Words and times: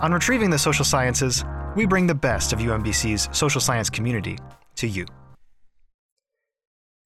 on 0.00 0.12
Retrieving 0.12 0.50
the 0.50 0.58
Social 0.58 0.84
Sciences, 0.84 1.44
we 1.76 1.86
bring 1.86 2.06
the 2.06 2.14
best 2.14 2.52
of 2.52 2.58
UMBC's 2.58 3.28
social 3.36 3.60
science 3.60 3.90
community 3.90 4.38
to 4.76 4.86
you. 4.86 5.06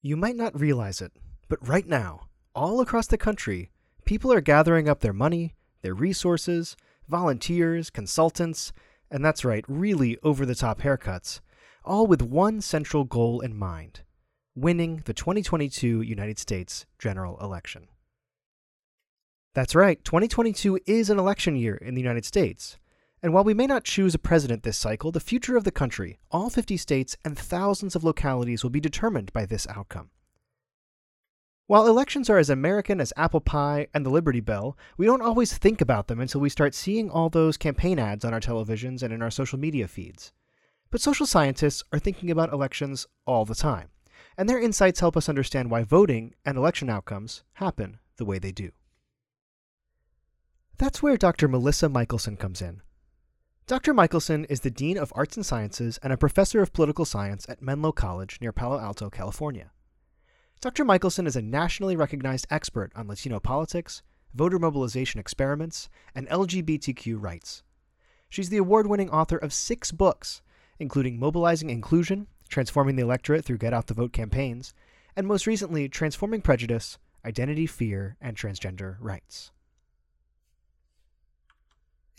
You 0.01 0.15
might 0.15 0.35
not 0.35 0.59
realize 0.59 1.01
it, 1.01 1.11
but 1.47 1.67
right 1.67 1.87
now, 1.87 2.27
all 2.55 2.81
across 2.81 3.07
the 3.07 3.17
country, 3.17 3.71
people 4.05 4.31
are 4.31 4.41
gathering 4.41 4.87
up 4.87 5.01
their 5.01 5.13
money, 5.13 5.55
their 5.81 5.93
resources, 5.93 6.75
volunteers, 7.07 7.89
consultants, 7.89 8.71
and 9.11 9.23
that's 9.23 9.45
right, 9.45 9.65
really 9.67 10.17
over 10.23 10.45
the 10.45 10.55
top 10.55 10.81
haircuts, 10.81 11.39
all 11.83 12.07
with 12.07 12.21
one 12.21 12.61
central 12.61 13.03
goal 13.03 13.39
in 13.41 13.57
mind 13.57 14.01
winning 14.55 15.01
the 15.05 15.13
2022 15.13 16.01
United 16.01 16.37
States 16.37 16.85
general 16.97 17.37
election. 17.39 17.87
That's 19.55 19.73
right, 19.73 20.03
2022 20.03 20.79
is 20.85 21.09
an 21.09 21.17
election 21.17 21.55
year 21.55 21.75
in 21.75 21.95
the 21.95 22.01
United 22.01 22.23
States. 22.23 22.77
And 23.23 23.33
while 23.33 23.43
we 23.43 23.55
may 23.55 23.65
not 23.65 23.83
choose 23.83 24.13
a 24.13 24.19
president 24.19 24.61
this 24.61 24.77
cycle, 24.77 25.11
the 25.11 25.19
future 25.19 25.57
of 25.57 25.63
the 25.63 25.71
country, 25.71 26.19
all 26.29 26.51
50 26.51 26.77
states, 26.77 27.17
and 27.25 27.37
thousands 27.37 27.95
of 27.95 28.03
localities 28.03 28.61
will 28.61 28.69
be 28.69 28.79
determined 28.79 29.33
by 29.33 29.47
this 29.47 29.67
outcome. 29.67 30.11
While 31.65 31.87
elections 31.87 32.29
are 32.29 32.37
as 32.37 32.49
American 32.51 33.01
as 33.01 33.11
apple 33.17 33.41
pie 33.41 33.87
and 33.91 34.05
the 34.05 34.11
Liberty 34.11 34.39
Bell, 34.39 34.77
we 34.97 35.07
don't 35.07 35.21
always 35.21 35.57
think 35.57 35.81
about 35.81 36.07
them 36.07 36.19
until 36.19 36.41
we 36.41 36.49
start 36.49 36.75
seeing 36.75 37.09
all 37.09 37.29
those 37.29 37.57
campaign 37.57 37.97
ads 37.97 38.23
on 38.23 38.35
our 38.35 38.39
televisions 38.39 39.01
and 39.01 39.11
in 39.11 39.21
our 39.21 39.31
social 39.31 39.59
media 39.59 39.87
feeds. 39.87 40.31
But 40.91 41.01
social 41.01 41.25
scientists 41.25 41.83
are 41.91 41.99
thinking 41.99 42.29
about 42.29 42.53
elections 42.53 43.07
all 43.25 43.45
the 43.45 43.55
time, 43.55 43.89
and 44.37 44.47
their 44.47 44.59
insights 44.59 44.99
help 44.99 45.17
us 45.17 45.27
understand 45.27 45.71
why 45.71 45.83
voting 45.83 46.35
and 46.45 46.55
election 46.55 46.89
outcomes 46.89 47.43
happen 47.53 47.97
the 48.17 48.25
way 48.25 48.37
they 48.37 48.51
do. 48.51 48.71
That's 50.79 51.03
where 51.03 51.17
Dr. 51.17 51.49
Melissa 51.49 51.89
Michelson 51.89 52.37
comes 52.37 52.61
in. 52.61 52.81
Dr. 53.67 53.93
Michelson 53.93 54.45
is 54.45 54.61
the 54.61 54.71
Dean 54.71 54.97
of 54.97 55.11
Arts 55.13 55.35
and 55.35 55.45
Sciences 55.45 55.99
and 56.01 56.13
a 56.13 56.17
professor 56.17 56.61
of 56.61 56.71
political 56.71 57.03
science 57.03 57.45
at 57.49 57.61
Menlo 57.61 57.91
College 57.91 58.37
near 58.39 58.53
Palo 58.53 58.79
Alto, 58.79 59.09
California. 59.09 59.71
Dr. 60.61 60.85
Michelson 60.85 61.27
is 61.27 61.35
a 61.35 61.41
nationally 61.41 61.97
recognized 61.97 62.47
expert 62.49 62.93
on 62.95 63.09
Latino 63.09 63.41
politics, 63.41 64.03
voter 64.33 64.57
mobilization 64.57 65.19
experiments, 65.19 65.89
and 66.15 66.29
LGBTQ 66.29 67.21
rights. 67.21 67.61
She's 68.29 68.47
the 68.47 68.55
award 68.55 68.87
winning 68.87 69.09
author 69.09 69.37
of 69.37 69.51
six 69.51 69.91
books, 69.91 70.41
including 70.79 71.19
Mobilizing 71.19 71.69
Inclusion, 71.69 72.27
Transforming 72.47 72.95
the 72.95 73.03
Electorate 73.03 73.43
Through 73.43 73.57
Get 73.57 73.73
Out 73.73 73.87
the 73.87 73.93
Vote 73.93 74.13
campaigns, 74.13 74.73
and 75.13 75.27
most 75.27 75.45
recently, 75.45 75.89
Transforming 75.89 76.39
Prejudice, 76.39 76.97
Identity, 77.25 77.67
Fear, 77.67 78.15
and 78.21 78.37
Transgender 78.37 78.95
Rights. 79.01 79.51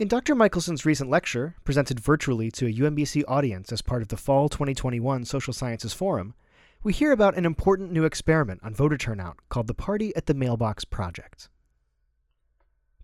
In 0.00 0.08
Dr. 0.08 0.34
Michelson's 0.34 0.86
recent 0.86 1.10
lecture, 1.10 1.56
presented 1.62 2.00
virtually 2.00 2.50
to 2.52 2.66
a 2.66 2.72
UMBC 2.72 3.22
audience 3.28 3.70
as 3.70 3.82
part 3.82 4.00
of 4.00 4.08
the 4.08 4.16
Fall 4.16 4.48
2021 4.48 5.26
Social 5.26 5.52
Sciences 5.52 5.92
Forum, 5.92 6.32
we 6.82 6.94
hear 6.94 7.12
about 7.12 7.36
an 7.36 7.44
important 7.44 7.92
new 7.92 8.04
experiment 8.04 8.60
on 8.62 8.72
voter 8.72 8.96
turnout 8.96 9.36
called 9.50 9.66
the 9.66 9.74
Party 9.74 10.16
at 10.16 10.24
the 10.24 10.32
Mailbox 10.32 10.86
Project. 10.86 11.50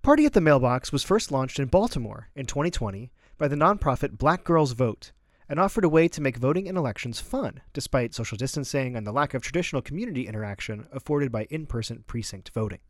Party 0.00 0.24
at 0.24 0.32
the 0.32 0.40
Mailbox 0.40 0.90
was 0.90 1.02
first 1.02 1.30
launched 1.30 1.60
in 1.60 1.66
Baltimore 1.66 2.30
in 2.34 2.46
2020 2.46 3.12
by 3.36 3.46
the 3.46 3.56
nonprofit 3.56 4.16
Black 4.16 4.42
Girls 4.42 4.72
Vote 4.72 5.12
and 5.50 5.60
offered 5.60 5.84
a 5.84 5.90
way 5.90 6.08
to 6.08 6.22
make 6.22 6.38
voting 6.38 6.66
in 6.66 6.78
elections 6.78 7.20
fun, 7.20 7.60
despite 7.74 8.14
social 8.14 8.38
distancing 8.38 8.96
and 8.96 9.06
the 9.06 9.12
lack 9.12 9.34
of 9.34 9.42
traditional 9.42 9.82
community 9.82 10.26
interaction 10.26 10.86
afforded 10.90 11.30
by 11.30 11.44
in 11.50 11.66
person 11.66 12.04
precinct 12.06 12.48
voting. 12.54 12.80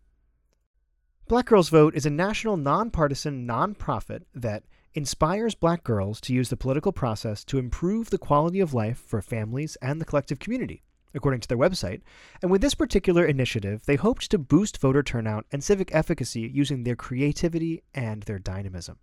Black 1.29 1.47
Girls 1.47 1.71
Vote 1.71 1.97
is 1.97 2.07
a 2.07 2.11
national 2.11 2.57
nonpartisan 2.57 3.49
nonprofit 3.49 4.23
that 4.33 4.63
inspires 4.95 5.57
black 5.57 5.83
girls 5.83 6.21
to 6.21 6.33
use 6.33 6.51
the 6.51 6.57
political 6.57 6.93
process 6.93 7.43
to 7.47 7.59
improve 7.59 8.11
the 8.11 8.17
quality 8.17 8.61
of 8.61 8.73
life 8.73 8.99
for 8.99 9.21
families 9.21 9.77
and 9.83 10.01
the 10.01 10.05
collective 10.05 10.39
community, 10.39 10.85
according 11.15 11.41
to 11.41 11.49
their 11.49 11.59
website. 11.59 12.03
And 12.43 12.49
with 12.53 12.61
this 12.61 12.77
particular 12.77 13.27
initiative, 13.27 13.87
they 13.87 13.97
hoped 13.97 14.31
to 14.31 14.39
boost 14.39 14.79
voter 14.79 15.03
turnout 15.03 15.47
and 15.51 15.65
civic 15.65 15.93
efficacy 15.93 16.43
using 16.43 16.85
their 16.85 16.95
creativity 16.95 17.83
and 17.93 18.23
their 18.23 18.39
dynamism. 18.39 18.99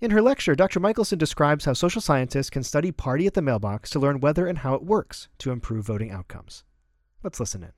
In 0.00 0.10
her 0.10 0.20
lecture, 0.20 0.54
Dr. 0.54 0.80
Michelson 0.80 1.18
describes 1.18 1.64
how 1.64 1.72
social 1.72 2.02
scientists 2.02 2.50
can 2.50 2.62
study 2.62 2.92
party 2.92 3.26
at 3.26 3.32
the 3.32 3.40
mailbox 3.40 3.88
to 3.88 3.98
learn 3.98 4.20
whether 4.20 4.46
and 4.46 4.58
how 4.58 4.74
it 4.74 4.84
works 4.84 5.28
to 5.38 5.50
improve 5.50 5.86
voting 5.86 6.10
outcomes. 6.10 6.62
Let's 7.22 7.40
listen 7.40 7.62
in. 7.62 7.72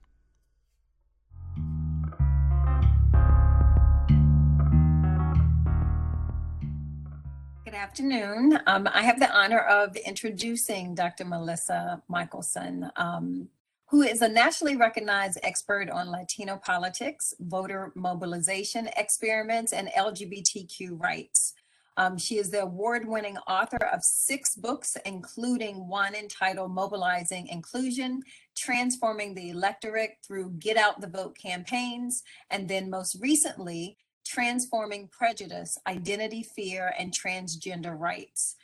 Afternoon. 7.75 8.61
Um, 8.67 8.89
I 8.93 9.03
have 9.03 9.19
the 9.19 9.31
honor 9.31 9.61
of 9.61 9.97
introducing 9.97 10.95
Dr. 10.95 11.25
Melissa 11.25 12.01
Michelson, 12.09 12.91
um, 12.97 13.49
who 13.87 14.03
is 14.03 14.23
a 14.23 14.29
nationally 14.29 14.77
recognized 14.77 15.39
expert 15.43 15.91
on 15.91 16.11
Latino 16.11 16.59
politics, 16.65 17.35
voter 17.41 17.93
mobilization 17.97 18.89
experiments, 18.97 19.73
and 19.73 19.89
LGBTQ 19.89 21.01
rights. 21.01 21.55
Um, 21.97 22.19
she 22.19 22.37
is 22.37 22.51
the 22.51 22.63
award-winning 22.63 23.39
author 23.49 23.85
of 23.93 24.03
six 24.03 24.55
books, 24.55 24.97
including 25.07 25.89
one 25.89 26.15
entitled 26.15 26.73
Mobilizing 26.73 27.49
Inclusion, 27.49 28.23
Transforming 28.55 29.35
the 29.35 29.51
Electorate 29.51 30.19
Through 30.25 30.51
Get 30.59 30.77
Out 30.77 31.01
the 31.01 31.09
Vote 31.09 31.37
campaigns, 31.37 32.23
and 32.51 32.69
then 32.69 32.91
most 32.91 33.17
recently, 33.21 33.97
Transforming 34.27 35.09
Prejudice, 35.09 35.79
Identity, 35.87 36.43
Fear, 36.43 36.95
and 36.99 37.13
Transgender 37.13 37.99
Rights. 37.99 38.57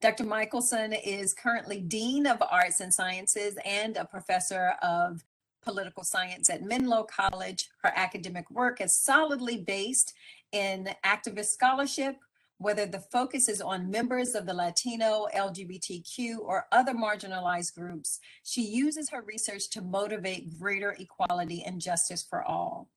Dr. 0.00 0.24
Michelson 0.24 0.94
is 0.94 1.34
currently 1.34 1.80
Dean 1.80 2.26
of 2.26 2.42
Arts 2.50 2.80
and 2.80 2.92
Sciences 2.92 3.56
and 3.64 3.96
a 3.96 4.04
professor 4.04 4.74
of 4.82 5.22
political 5.62 6.02
science 6.02 6.50
at 6.50 6.62
Menlo 6.62 7.04
College. 7.04 7.68
Her 7.82 7.92
academic 7.94 8.50
work 8.50 8.80
is 8.80 8.96
solidly 8.96 9.58
based 9.58 10.14
in 10.50 10.88
activist 11.04 11.46
scholarship, 11.46 12.16
whether 12.58 12.86
the 12.86 13.00
focus 13.00 13.48
is 13.48 13.60
on 13.60 13.90
members 13.90 14.34
of 14.34 14.46
the 14.46 14.54
Latino, 14.54 15.26
LGBTQ, 15.34 16.38
or 16.38 16.66
other 16.72 16.94
marginalized 16.94 17.74
groups, 17.74 18.20
she 18.44 18.62
uses 18.62 19.10
her 19.10 19.22
research 19.22 19.68
to 19.70 19.82
motivate 19.82 20.58
greater 20.58 20.96
equality 20.98 21.64
and 21.64 21.80
justice 21.80 22.22
for 22.22 22.44
all. 22.44 22.88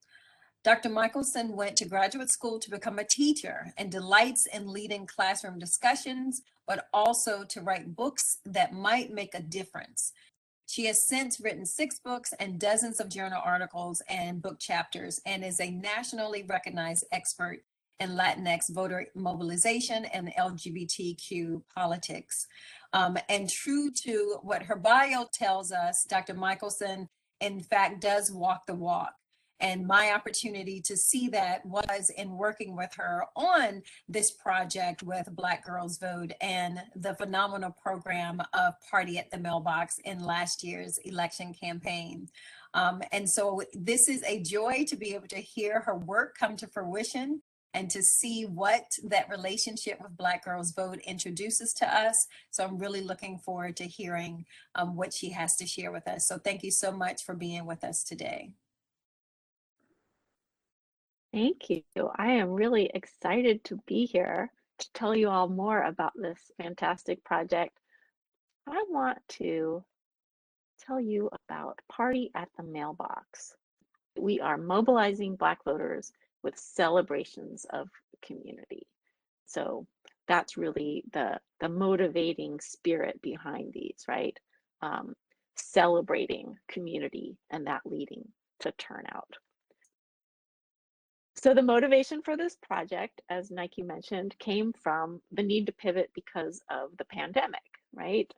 Dr. 0.66 0.88
Michelson 0.88 1.54
went 1.54 1.76
to 1.76 1.84
graduate 1.84 2.28
school 2.28 2.58
to 2.58 2.70
become 2.70 2.98
a 2.98 3.04
teacher 3.04 3.72
and 3.78 3.88
delights 3.88 4.46
in 4.46 4.72
leading 4.72 5.06
classroom 5.06 5.60
discussions, 5.60 6.42
but 6.66 6.88
also 6.92 7.44
to 7.44 7.60
write 7.60 7.94
books 7.94 8.38
that 8.44 8.72
might 8.72 9.12
make 9.12 9.36
a 9.36 9.42
difference. 9.42 10.12
She 10.66 10.86
has 10.86 11.06
since 11.06 11.38
written 11.38 11.64
six 11.64 12.00
books 12.00 12.34
and 12.40 12.58
dozens 12.58 12.98
of 12.98 13.08
journal 13.08 13.40
articles 13.44 14.02
and 14.08 14.42
book 14.42 14.58
chapters 14.58 15.20
and 15.24 15.44
is 15.44 15.60
a 15.60 15.70
nationally 15.70 16.42
recognized 16.42 17.04
expert 17.12 17.60
in 18.00 18.16
Latinx 18.16 18.68
voter 18.72 19.06
mobilization 19.14 20.04
and 20.06 20.34
LGBTQ 20.36 21.62
politics. 21.76 22.48
Um, 22.92 23.16
and 23.28 23.48
true 23.48 23.92
to 24.02 24.38
what 24.42 24.64
her 24.64 24.74
bio 24.74 25.28
tells 25.32 25.70
us, 25.70 26.04
Dr. 26.10 26.34
Michelson, 26.34 27.08
in 27.40 27.60
fact, 27.60 28.00
does 28.00 28.32
walk 28.32 28.66
the 28.66 28.74
walk. 28.74 29.14
And 29.60 29.86
my 29.86 30.12
opportunity 30.12 30.80
to 30.82 30.96
see 30.96 31.28
that 31.28 31.64
was 31.64 32.10
in 32.10 32.36
working 32.36 32.76
with 32.76 32.92
her 32.96 33.24
on 33.34 33.82
this 34.08 34.30
project 34.30 35.02
with 35.02 35.34
Black 35.34 35.64
Girls 35.64 35.98
Vote 35.98 36.32
and 36.40 36.82
the 36.94 37.14
phenomenal 37.14 37.70
program 37.70 38.42
of 38.52 38.74
Party 38.90 39.18
at 39.18 39.30
the 39.30 39.38
Mailbox 39.38 39.98
in 40.04 40.24
last 40.24 40.62
year's 40.62 40.98
election 40.98 41.54
campaign. 41.54 42.28
Um, 42.74 43.02
and 43.12 43.28
so 43.28 43.62
this 43.72 44.08
is 44.08 44.22
a 44.24 44.42
joy 44.42 44.84
to 44.88 44.96
be 44.96 45.14
able 45.14 45.28
to 45.28 45.36
hear 45.36 45.80
her 45.80 45.96
work 45.96 46.36
come 46.38 46.56
to 46.56 46.66
fruition 46.66 47.40
and 47.72 47.90
to 47.90 48.02
see 48.02 48.44
what 48.44 48.84
that 49.04 49.28
relationship 49.28 50.00
with 50.02 50.16
Black 50.16 50.44
Girls 50.44 50.72
Vote 50.72 50.98
introduces 51.06 51.72
to 51.74 51.86
us. 51.86 52.26
So 52.50 52.64
I'm 52.64 52.78
really 52.78 53.02
looking 53.02 53.38
forward 53.38 53.76
to 53.76 53.84
hearing 53.84 54.46
um, 54.74 54.96
what 54.96 55.12
she 55.12 55.30
has 55.30 55.56
to 55.56 55.66
share 55.66 55.92
with 55.92 56.08
us. 56.08 56.26
So 56.26 56.38
thank 56.38 56.62
you 56.62 56.70
so 56.70 56.90
much 56.90 57.24
for 57.24 57.34
being 57.34 57.66
with 57.66 57.84
us 57.84 58.02
today. 58.02 58.52
Thank 61.36 61.68
you. 61.68 61.82
I 62.16 62.28
am 62.32 62.48
really 62.48 62.90
excited 62.94 63.62
to 63.64 63.76
be 63.86 64.06
here 64.06 64.50
to 64.78 64.92
tell 64.94 65.14
you 65.14 65.28
all 65.28 65.50
more 65.50 65.82
about 65.82 66.14
this 66.16 66.50
fantastic 66.56 67.22
project, 67.24 67.78
I 68.66 68.82
want 68.88 69.18
to 69.40 69.84
tell 70.80 70.98
you 70.98 71.28
about 71.46 71.78
Party 71.90 72.30
at 72.34 72.48
the 72.56 72.62
Mailbox. 72.62 73.54
We 74.18 74.40
are 74.40 74.56
mobilizing 74.56 75.36
Black 75.36 75.62
voters 75.62 76.10
with 76.42 76.58
celebrations 76.58 77.66
of 77.68 77.90
community. 78.24 78.86
So 79.44 79.86
that's 80.28 80.56
really 80.56 81.04
the, 81.12 81.38
the 81.60 81.68
motivating 81.68 82.60
spirit 82.60 83.20
behind 83.20 83.74
these, 83.74 84.06
right? 84.08 84.38
Um, 84.80 85.14
celebrating 85.54 86.56
community 86.66 87.36
and 87.50 87.66
that 87.66 87.82
leading 87.84 88.26
to 88.60 88.72
turnout. 88.72 89.36
So 91.38 91.52
the 91.52 91.62
motivation 91.62 92.22
for 92.22 92.36
this 92.36 92.56
project, 92.56 93.20
as 93.28 93.50
Nike 93.50 93.82
mentioned, 93.82 94.34
came 94.38 94.72
from 94.72 95.20
the 95.30 95.42
need 95.42 95.66
to 95.66 95.72
pivot 95.72 96.10
because 96.14 96.62
of 96.70 96.96
the 96.96 97.04
pandemic, 97.04 97.60
right? 97.92 98.32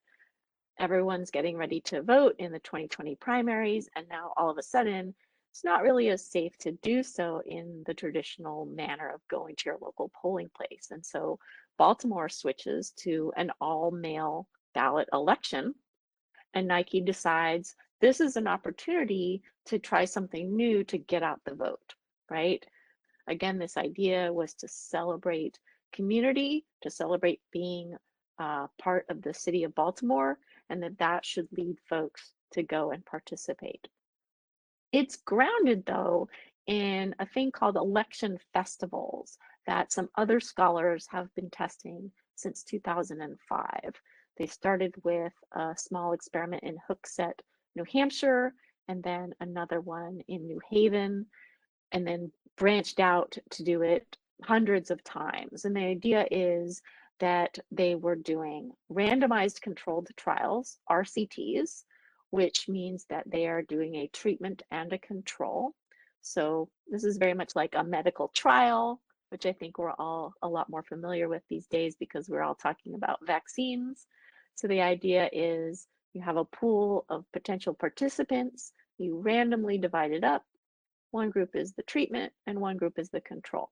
Everyone's 0.80 1.30
getting 1.30 1.56
ready 1.56 1.80
to 1.82 2.02
vote 2.02 2.34
in 2.38 2.50
the 2.50 2.58
2020 2.58 3.14
primaries, 3.16 3.88
and 3.94 4.08
now 4.08 4.32
all 4.36 4.50
of 4.50 4.58
a 4.58 4.62
sudden, 4.62 5.14
it's 5.52 5.64
not 5.64 5.82
really 5.82 6.08
as 6.08 6.26
safe 6.26 6.58
to 6.58 6.72
do 6.72 7.04
so 7.04 7.40
in 7.46 7.84
the 7.86 7.94
traditional 7.94 8.66
manner 8.66 9.08
of 9.08 9.26
going 9.28 9.54
to 9.56 9.62
your 9.66 9.78
local 9.80 10.10
polling 10.20 10.50
place. 10.56 10.88
And 10.90 11.04
so 11.04 11.38
Baltimore 11.78 12.28
switches 12.28 12.90
to 12.98 13.32
an 13.36 13.52
all 13.60 13.92
mail 13.92 14.48
ballot 14.74 15.08
election, 15.12 15.74
and 16.52 16.66
Nike 16.66 17.00
decides 17.00 17.76
this 18.00 18.20
is 18.20 18.36
an 18.36 18.48
opportunity 18.48 19.42
to 19.66 19.78
try 19.78 20.04
something 20.04 20.56
new 20.56 20.82
to 20.84 20.98
get 20.98 21.22
out 21.22 21.40
the 21.44 21.54
vote, 21.54 21.94
right? 22.28 22.64
Again, 23.28 23.58
this 23.58 23.76
idea 23.76 24.32
was 24.32 24.54
to 24.54 24.68
celebrate 24.68 25.58
community, 25.92 26.64
to 26.82 26.90
celebrate 26.90 27.40
being 27.52 27.94
uh, 28.38 28.68
part 28.80 29.06
of 29.08 29.22
the 29.22 29.34
city 29.34 29.64
of 29.64 29.74
Baltimore, 29.74 30.38
and 30.70 30.82
that 30.82 30.98
that 30.98 31.24
should 31.24 31.48
lead 31.52 31.76
folks 31.88 32.32
to 32.52 32.62
go 32.62 32.90
and 32.90 33.04
participate. 33.04 33.88
It's 34.92 35.16
grounded, 35.16 35.84
though, 35.86 36.28
in 36.66 37.14
a 37.18 37.26
thing 37.26 37.50
called 37.50 37.76
election 37.76 38.38
festivals 38.52 39.38
that 39.66 39.92
some 39.92 40.08
other 40.16 40.40
scholars 40.40 41.06
have 41.10 41.34
been 41.34 41.50
testing 41.50 42.10
since 42.36 42.62
2005. 42.62 43.68
They 44.38 44.46
started 44.46 44.94
with 45.02 45.32
a 45.52 45.74
small 45.76 46.12
experiment 46.12 46.62
in 46.62 46.76
Hooksett, 46.88 47.40
New 47.74 47.84
Hampshire, 47.92 48.54
and 48.86 49.02
then 49.02 49.34
another 49.40 49.80
one 49.80 50.20
in 50.28 50.46
New 50.46 50.60
Haven, 50.70 51.26
and 51.92 52.06
then 52.06 52.30
branched 52.56 53.00
out 53.00 53.36
to 53.50 53.62
do 53.62 53.82
it 53.82 54.16
hundreds 54.44 54.90
of 54.90 55.02
times. 55.04 55.64
And 55.64 55.76
the 55.76 55.84
idea 55.84 56.26
is 56.30 56.82
that 57.20 57.58
they 57.70 57.94
were 57.94 58.16
doing 58.16 58.72
randomized 58.92 59.60
controlled 59.60 60.08
trials, 60.16 60.78
RCTs, 60.90 61.84
which 62.30 62.68
means 62.68 63.06
that 63.08 63.24
they 63.30 63.46
are 63.46 63.62
doing 63.62 63.96
a 63.96 64.08
treatment 64.08 64.62
and 64.70 64.92
a 64.92 64.98
control. 64.98 65.74
So 66.22 66.68
this 66.88 67.04
is 67.04 67.16
very 67.16 67.34
much 67.34 67.56
like 67.56 67.74
a 67.74 67.84
medical 67.84 68.28
trial, 68.28 69.00
which 69.30 69.46
I 69.46 69.52
think 69.52 69.78
we're 69.78 69.92
all 69.92 70.32
a 70.42 70.48
lot 70.48 70.68
more 70.68 70.82
familiar 70.82 71.28
with 71.28 71.42
these 71.48 71.66
days 71.66 71.96
because 71.98 72.28
we're 72.28 72.42
all 72.42 72.54
talking 72.54 72.94
about 72.94 73.26
vaccines. 73.26 74.06
So 74.54 74.68
the 74.68 74.80
idea 74.80 75.28
is 75.32 75.86
you 76.12 76.22
have 76.22 76.36
a 76.36 76.44
pool 76.44 77.04
of 77.08 77.24
potential 77.32 77.74
participants, 77.74 78.72
you 78.98 79.18
randomly 79.20 79.78
divide 79.78 80.12
it 80.12 80.24
up. 80.24 80.44
One 81.10 81.30
group 81.30 81.56
is 81.56 81.72
the 81.72 81.82
treatment 81.82 82.32
and 82.46 82.60
one 82.60 82.76
group 82.76 82.98
is 82.98 83.08
the 83.10 83.20
control. 83.20 83.70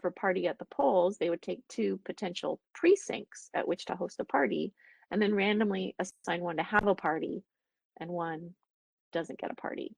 For 0.00 0.10
party 0.10 0.46
at 0.46 0.58
the 0.58 0.64
polls, 0.66 1.18
they 1.18 1.30
would 1.30 1.42
take 1.42 1.66
two 1.68 2.00
potential 2.04 2.60
precincts 2.74 3.50
at 3.54 3.68
which 3.68 3.84
to 3.86 3.96
host 3.96 4.20
a 4.20 4.24
party 4.24 4.72
and 5.10 5.20
then 5.20 5.34
randomly 5.34 5.94
assign 5.98 6.40
one 6.40 6.56
to 6.56 6.62
have 6.62 6.86
a 6.86 6.94
party 6.94 7.44
and 7.98 8.10
one 8.10 8.54
doesn't 9.12 9.38
get 9.38 9.50
a 9.50 9.56
party. 9.56 9.94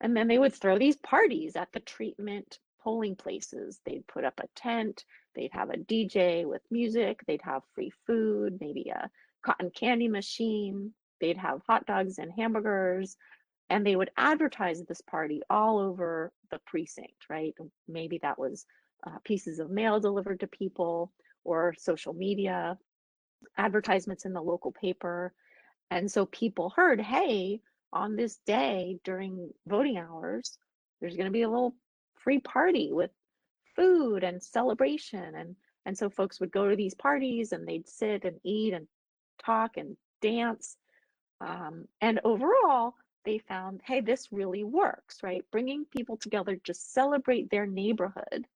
And 0.00 0.16
then 0.16 0.28
they 0.28 0.38
would 0.38 0.54
throw 0.54 0.78
these 0.78 0.96
parties 0.96 1.56
at 1.56 1.70
the 1.72 1.80
treatment 1.80 2.58
polling 2.82 3.14
places. 3.14 3.80
They'd 3.84 4.06
put 4.06 4.24
up 4.24 4.40
a 4.40 4.48
tent, 4.56 5.04
they'd 5.34 5.52
have 5.52 5.70
a 5.70 5.76
DJ 5.76 6.46
with 6.46 6.62
music, 6.70 7.20
they'd 7.26 7.42
have 7.42 7.62
free 7.74 7.92
food, 8.06 8.58
maybe 8.60 8.88
a 8.88 9.10
cotton 9.42 9.70
candy 9.70 10.08
machine, 10.08 10.94
they'd 11.20 11.36
have 11.36 11.60
hot 11.66 11.86
dogs 11.86 12.18
and 12.18 12.32
hamburgers, 12.32 13.16
and 13.70 13.86
they 13.86 13.96
would 13.96 14.10
advertise 14.16 14.82
this 14.82 15.00
party 15.00 15.40
all 15.48 15.78
over 15.78 16.32
the 16.50 16.58
precinct, 16.66 17.30
right? 17.30 17.54
Maybe 17.88 18.18
that 18.18 18.38
was 18.38 18.66
uh, 19.06 19.18
pieces 19.24 19.60
of 19.60 19.70
mail 19.70 20.00
delivered 20.00 20.40
to 20.40 20.48
people 20.48 21.12
or 21.44 21.74
social 21.78 22.12
media, 22.12 22.76
advertisements 23.56 24.24
in 24.24 24.32
the 24.32 24.42
local 24.42 24.72
paper. 24.72 25.32
And 25.90 26.10
so 26.10 26.26
people 26.26 26.70
heard, 26.70 27.00
hey, 27.00 27.60
on 27.92 28.16
this 28.16 28.38
day 28.44 28.98
during 29.04 29.50
voting 29.66 29.98
hours, 29.98 30.58
there's 31.00 31.16
going 31.16 31.26
to 31.26 31.32
be 31.32 31.42
a 31.42 31.48
little 31.48 31.74
free 32.16 32.40
party 32.40 32.90
with 32.92 33.10
food 33.76 34.24
and 34.24 34.42
celebration. 34.42 35.34
And, 35.36 35.54
and 35.86 35.96
so 35.96 36.10
folks 36.10 36.40
would 36.40 36.50
go 36.50 36.68
to 36.68 36.76
these 36.76 36.94
parties 36.94 37.52
and 37.52 37.66
they'd 37.66 37.88
sit 37.88 38.24
and 38.24 38.36
eat 38.44 38.74
and 38.74 38.86
talk 39.44 39.76
and 39.76 39.96
dance. 40.20 40.76
Um, 41.40 41.86
and 42.00 42.20
overall, 42.24 42.94
they 43.24 43.38
found, 43.38 43.80
hey, 43.84 44.00
this 44.00 44.32
really 44.32 44.64
works, 44.64 45.22
right? 45.22 45.44
Bringing 45.50 45.84
people 45.84 46.16
together 46.16 46.56
to 46.64 46.74
celebrate 46.74 47.50
their 47.50 47.66
neighborhood. 47.66 48.46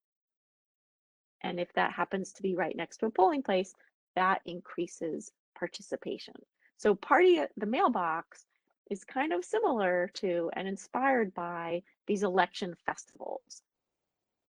And 1.43 1.61
if 1.61 1.73
that 1.75 1.93
happens 1.93 2.33
to 2.35 2.43
be 2.43 2.55
right 2.55 2.75
next 2.77 2.99
to 2.99 3.07
a 3.07 3.11
polling 3.11 3.43
place, 3.43 3.75
that 4.17 4.41
increases 4.47 5.31
participation. 5.59 6.35
So 6.79 6.95
party 6.95 7.39
at 7.39 7.51
the 7.57 7.67
mailbox 7.67 8.47
is 8.91 9.05
kind 9.05 9.33
of 9.33 9.45
similar 9.45 10.11
to 10.15 10.51
and 10.55 10.67
inspired 10.69 11.35
by 11.35 11.83
these 12.07 12.23
election 12.23 12.75
festivals 12.87 13.63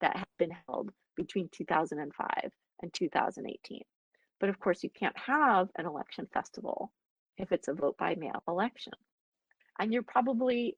that 0.02 0.16
have 0.16 0.38
been 0.38 0.56
held 0.68 0.92
between 1.16 1.50
2005 1.50 2.30
and 2.82 2.94
2018. 2.94 3.82
But 4.40 4.50
of 4.50 4.60
course, 4.60 4.84
you 4.84 4.90
can't 4.90 5.18
have 5.18 5.70
an 5.76 5.86
election 5.86 6.28
festival 6.34 6.92
if 7.38 7.52
it's 7.52 7.68
a 7.68 7.74
vote 7.74 7.98
by 7.98 8.16
mail 8.16 8.44
election. 8.48 8.94
And 9.80 9.94
you're 9.94 10.04
probably 10.04 10.78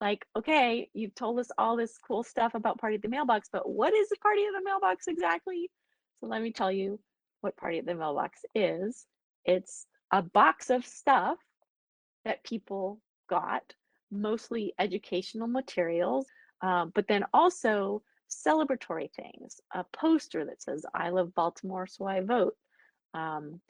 like, 0.00 0.26
okay, 0.36 0.88
you've 0.92 1.14
told 1.14 1.38
us 1.38 1.48
all 1.56 1.76
this 1.76 1.98
cool 1.98 2.22
stuff 2.22 2.54
about 2.54 2.78
Party 2.78 2.96
at 2.96 3.02
the 3.02 3.08
Mailbox, 3.08 3.48
but 3.52 3.68
what 3.68 3.94
is 3.94 4.08
the 4.08 4.16
Party 4.16 4.42
at 4.42 4.52
the 4.58 4.64
Mailbox 4.64 5.06
exactly? 5.06 5.70
So 6.20 6.26
let 6.26 6.42
me 6.42 6.52
tell 6.52 6.72
you 6.72 6.98
what 7.40 7.56
Party 7.56 7.78
at 7.78 7.86
the 7.86 7.94
Mailbox 7.94 8.40
is. 8.54 9.06
It's 9.44 9.86
a 10.12 10.22
box 10.22 10.70
of 10.70 10.84
stuff 10.84 11.38
that 12.24 12.44
people 12.44 13.00
got, 13.28 13.62
mostly 14.10 14.74
educational 14.78 15.48
materials, 15.48 16.26
um, 16.62 16.92
but 16.94 17.06
then 17.08 17.24
also 17.32 18.02
celebratory 18.30 19.10
things. 19.12 19.60
A 19.74 19.84
poster 19.92 20.44
that 20.44 20.62
says, 20.62 20.84
I 20.94 21.10
love 21.10 21.34
Baltimore, 21.34 21.86
so 21.86 22.06
I 22.06 22.20
vote. 22.20 22.56
Um, 23.12 23.60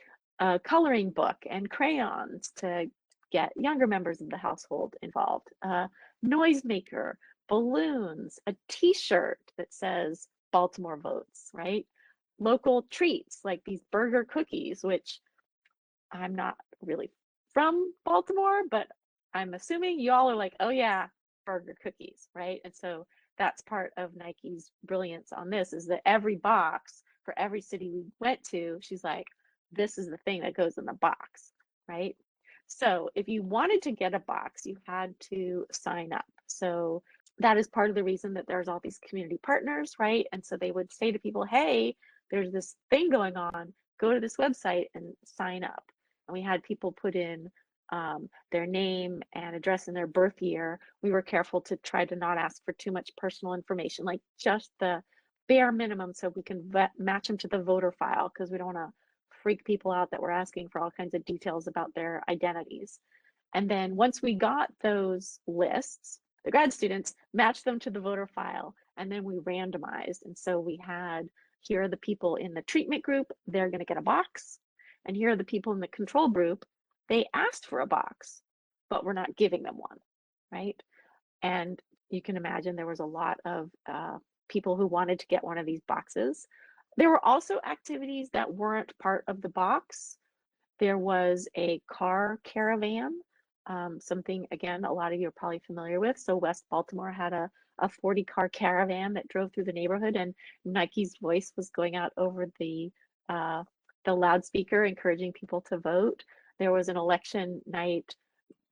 a 0.40 0.58
coloring 0.58 1.10
book 1.10 1.36
and 1.48 1.70
crayons 1.70 2.50
to 2.56 2.90
get 3.34 3.52
younger 3.56 3.88
members 3.88 4.20
of 4.20 4.30
the 4.30 4.36
household 4.36 4.94
involved. 5.02 5.48
A 5.62 5.88
noisemaker, 6.24 7.14
balloons, 7.48 8.38
a 8.46 8.54
t 8.68 8.94
shirt 8.94 9.40
that 9.58 9.74
says 9.74 10.28
Baltimore 10.52 10.96
votes, 10.96 11.50
right? 11.52 11.84
Local 12.38 12.82
treats 12.90 13.40
like 13.42 13.60
these 13.66 13.80
Berger 13.90 14.24
cookies, 14.24 14.84
which 14.84 15.18
I'm 16.12 16.36
not 16.36 16.54
really 16.80 17.10
from 17.52 17.92
Baltimore, 18.04 18.62
but 18.70 18.86
I'm 19.34 19.54
assuming 19.54 19.98
y'all 19.98 20.30
are 20.30 20.36
like, 20.36 20.54
oh 20.60 20.68
yeah, 20.68 21.08
Berger 21.44 21.74
cookies, 21.82 22.28
right? 22.36 22.60
And 22.64 22.72
so 22.72 23.04
that's 23.36 23.62
part 23.62 23.92
of 23.96 24.14
Nike's 24.14 24.70
brilliance 24.84 25.32
on 25.32 25.50
this 25.50 25.72
is 25.72 25.88
that 25.88 26.02
every 26.06 26.36
box 26.36 27.02
for 27.24 27.36
every 27.36 27.60
city 27.60 27.90
we 27.90 28.04
went 28.20 28.44
to, 28.50 28.78
she's 28.80 29.02
like, 29.02 29.26
this 29.72 29.98
is 29.98 30.08
the 30.08 30.18
thing 30.18 30.42
that 30.42 30.54
goes 30.54 30.78
in 30.78 30.84
the 30.84 30.92
box, 30.92 31.50
right? 31.88 32.14
So 32.66 33.10
if 33.14 33.28
you 33.28 33.42
wanted 33.42 33.82
to 33.82 33.92
get 33.92 34.14
a 34.14 34.20
box, 34.20 34.66
you 34.66 34.76
had 34.86 35.14
to 35.30 35.66
sign 35.72 36.12
up. 36.12 36.24
So 36.46 37.02
that 37.38 37.56
is 37.56 37.68
part 37.68 37.90
of 37.90 37.96
the 37.96 38.04
reason 38.04 38.34
that 38.34 38.46
there's 38.46 38.68
all 38.68 38.80
these 38.82 39.00
community 39.08 39.38
partners, 39.42 39.94
right? 39.98 40.26
And 40.32 40.44
so 40.44 40.56
they 40.56 40.70
would 40.70 40.92
say 40.92 41.12
to 41.12 41.18
people, 41.18 41.44
hey, 41.44 41.96
there's 42.30 42.52
this 42.52 42.76
thing 42.90 43.10
going 43.10 43.36
on, 43.36 43.72
go 44.00 44.12
to 44.12 44.20
this 44.20 44.36
website 44.36 44.86
and 44.94 45.14
sign 45.24 45.64
up 45.64 45.84
and 46.26 46.32
we 46.32 46.42
had 46.42 46.62
people 46.62 46.92
put 46.92 47.14
in 47.14 47.50
um, 47.92 48.28
their 48.50 48.66
name 48.66 49.22
and 49.34 49.54
address 49.54 49.88
and 49.88 49.96
their 49.96 50.06
birth 50.06 50.40
year. 50.40 50.78
We 51.02 51.10
were 51.10 51.22
careful 51.22 51.60
to 51.62 51.76
try 51.76 52.04
to 52.06 52.16
not 52.16 52.38
ask 52.38 52.64
for 52.64 52.72
too 52.72 52.92
much 52.92 53.10
personal 53.16 53.54
information, 53.54 54.04
like 54.04 54.20
just 54.38 54.70
the 54.80 55.02
bare 55.48 55.72
minimum 55.72 56.14
so 56.14 56.32
we 56.34 56.42
can 56.42 56.62
vet, 56.70 56.92
match 56.98 57.28
them 57.28 57.38
to 57.38 57.48
the 57.48 57.62
voter 57.62 57.92
file 57.92 58.30
because 58.32 58.50
we 58.50 58.58
don't 58.58 58.74
want 58.74 58.78
to 58.78 58.92
freak 59.44 59.64
people 59.64 59.92
out 59.92 60.10
that 60.10 60.20
we're 60.20 60.30
asking 60.30 60.70
for 60.70 60.80
all 60.80 60.90
kinds 60.90 61.14
of 61.14 61.24
details 61.24 61.68
about 61.68 61.94
their 61.94 62.24
identities. 62.28 62.98
And 63.54 63.70
then 63.70 63.94
once 63.94 64.20
we 64.20 64.34
got 64.34 64.70
those 64.82 65.38
lists, 65.46 66.18
the 66.44 66.50
grad 66.50 66.72
students 66.72 67.14
matched 67.32 67.64
them 67.64 67.78
to 67.80 67.90
the 67.90 68.00
voter 68.00 68.26
file 68.26 68.74
and 68.96 69.12
then 69.12 69.22
we 69.22 69.36
randomized. 69.36 70.24
And 70.24 70.36
so 70.36 70.58
we 70.58 70.80
had 70.84 71.28
here 71.60 71.82
are 71.82 71.88
the 71.88 71.96
people 71.96 72.36
in 72.36 72.52
the 72.52 72.62
treatment 72.62 73.02
group, 73.02 73.30
they're 73.46 73.70
going 73.70 73.78
to 73.78 73.86
get 73.86 73.96
a 73.96 74.02
box. 74.02 74.58
And 75.06 75.16
here 75.16 75.30
are 75.30 75.36
the 75.36 75.44
people 75.44 75.72
in 75.72 75.80
the 75.80 75.88
control 75.88 76.28
group, 76.28 76.64
they 77.08 77.26
asked 77.34 77.66
for 77.66 77.80
a 77.80 77.86
box, 77.86 78.42
but 78.90 79.04
we're 79.04 79.12
not 79.12 79.36
giving 79.36 79.62
them 79.62 79.76
one, 79.76 79.98
right? 80.50 80.80
And 81.42 81.80
you 82.10 82.22
can 82.22 82.36
imagine 82.36 82.76
there 82.76 82.86
was 82.86 83.00
a 83.00 83.04
lot 83.04 83.38
of 83.44 83.70
uh, 83.90 84.18
people 84.48 84.76
who 84.76 84.86
wanted 84.86 85.20
to 85.20 85.26
get 85.26 85.44
one 85.44 85.58
of 85.58 85.66
these 85.66 85.82
boxes. 85.86 86.46
There 86.96 87.10
were 87.10 87.24
also 87.24 87.58
activities 87.66 88.30
that 88.32 88.52
weren't 88.52 88.96
part 88.98 89.24
of 89.26 89.42
the 89.42 89.48
box. 89.48 90.16
There 90.78 90.98
was 90.98 91.48
a 91.56 91.80
car 91.90 92.40
caravan, 92.44 93.12
um, 93.66 93.98
something, 94.00 94.46
again, 94.50 94.84
a 94.84 94.92
lot 94.92 95.12
of 95.12 95.20
you 95.20 95.28
are 95.28 95.32
probably 95.32 95.60
familiar 95.60 96.00
with. 96.00 96.18
So 96.18 96.36
West 96.36 96.64
Baltimore 96.70 97.12
had 97.12 97.32
a, 97.32 97.50
a 97.78 97.88
40 97.88 98.24
car 98.24 98.48
caravan 98.48 99.14
that 99.14 99.28
drove 99.28 99.52
through 99.52 99.64
the 99.64 99.72
neighborhood 99.72 100.16
and 100.16 100.34
Nike's 100.64 101.14
voice 101.20 101.52
was 101.56 101.70
going 101.70 101.96
out 101.96 102.12
over 102.16 102.48
the, 102.58 102.90
uh, 103.28 103.64
the 104.04 104.14
loudspeaker, 104.14 104.84
encouraging 104.84 105.32
people 105.32 105.62
to 105.62 105.78
vote. 105.78 106.24
There 106.58 106.72
was 106.72 106.88
an 106.88 106.96
election 106.96 107.62
night 107.66 108.14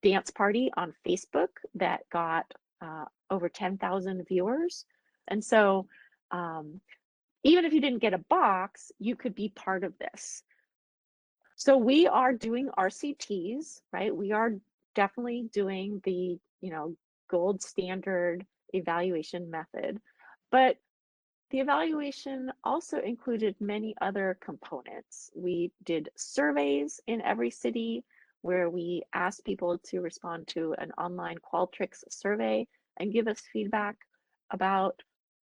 dance 0.03 0.31
party 0.31 0.71
on 0.77 0.95
Facebook 1.07 1.49
that 1.75 2.03
got 2.11 2.53
uh, 2.81 3.05
over 3.31 3.49
10,000 3.49 4.27
viewers. 4.29 4.85
And 5.29 5.43
so 5.43 5.87
um, 6.31 6.81
even 7.45 7.65
if 7.65 7.73
you 7.73 7.81
didn't 7.81 8.01
get 8.01 8.15
a 8.15 8.25
box, 8.31 8.93
you 8.99 9.17
could 9.17 9.35
be 9.35 9.49
part 9.51 9.85
of 9.85 9.93
this. 9.99 10.43
So 11.57 11.77
we 11.77 12.07
are 12.07 12.33
doing 12.33 12.69
RCTs, 12.79 13.81
right? 13.93 14.15
We 14.15 14.33
are 14.33 14.53
definitely 14.95 15.49
doing 15.53 16.01
the, 16.05 16.39
you 16.61 16.71
know, 16.71 16.97
gold 17.29 17.63
standard 17.63 18.45
evaluation 18.75 19.51
method, 19.51 20.01
but 20.51 20.77
the 21.51 21.61
evaluation 21.61 22.51
also 22.65 22.99
included 23.01 23.55
many 23.61 23.95
other 24.01 24.39
components. 24.41 25.31
We 25.37 25.71
did 25.85 26.09
surveys 26.17 27.01
in 27.07 27.21
every 27.21 27.51
city 27.51 28.05
where 28.41 28.71
we 28.71 29.03
asked 29.15 29.45
people 29.45 29.79
to 29.79 30.01
respond 30.01 30.49
to 30.49 30.75
an 30.79 30.91
online 30.93 31.37
Qualtrics 31.39 32.05
survey 32.09 32.67
and 32.99 33.13
give 33.13 33.29
us 33.29 33.41
feedback 33.53 33.97
about 34.51 35.01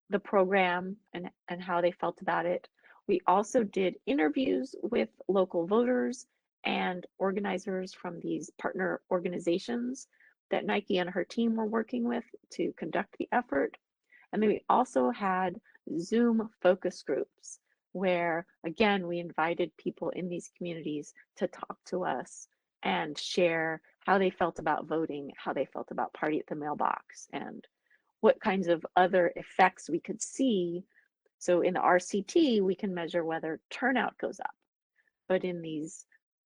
the 0.10 0.20
program 0.20 0.96
and, 1.14 1.30
and 1.48 1.62
how 1.62 1.82
they 1.82 1.92
felt 1.92 2.22
about 2.22 2.46
it. 2.46 2.68
We 3.08 3.22
also 3.28 3.64
did 3.64 3.96
interviews 4.06 4.76
with 4.82 5.10
local 5.28 5.66
voters 5.66 6.28
and 6.64 7.06
organizers 7.18 7.94
from 7.94 8.20
these 8.20 8.52
partner 8.60 9.02
organizations 9.10 10.08
that 10.52 10.66
Nike 10.66 10.98
and 10.98 11.10
her 11.10 11.24
team 11.24 11.56
were 11.56 11.66
working 11.66 12.04
with 12.04 12.24
to 12.52 12.74
conduct 12.78 13.16
the 13.18 13.30
effort. 13.32 13.78
And 14.32 14.42
then 14.42 14.50
we 14.50 14.64
also 14.70 15.10
had 15.10 15.60
Zoom 16.00 16.50
focus 16.62 17.02
groups 17.04 17.60
where, 17.94 18.46
again, 18.64 19.08
we 19.08 19.20
invited 19.20 19.76
people 19.78 20.10
in 20.12 20.30
these 20.30 20.52
communities 20.56 21.14
to 21.38 21.48
talk 21.48 21.78
to 21.86 22.06
us 22.06 22.48
and 22.84 23.18
share 23.18 23.82
how 24.06 24.18
they 24.18 24.30
felt 24.30 24.60
about 24.60 24.88
voting, 24.88 25.32
how 25.38 25.54
they 25.54 25.66
felt 25.66 25.92
about 25.92 26.14
party 26.14 26.40
at 26.40 26.48
the 26.48 26.56
mailbox, 26.56 27.28
and 27.34 27.66
what 28.22 28.42
kinds 28.42 28.68
of 28.68 28.86
other 28.96 29.32
effects 29.36 29.90
we 29.90 30.00
could 30.00 30.22
see. 30.22 30.84
So 31.38 31.62
in 31.62 31.74
the 31.76 31.80
RCT, 31.80 32.62
we 32.62 32.76
can 32.76 32.94
measure 32.94 33.24
whether 33.24 33.60
turnout 33.70 34.18
goes 34.18 34.40
up. 34.40 34.54
But 35.28 35.44
in 35.44 35.62
these 35.62 36.06